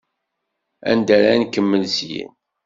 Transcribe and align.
Anda 0.91 1.13
ara 1.17 1.31
nkemmel 1.41 1.83
syin? 1.95 2.31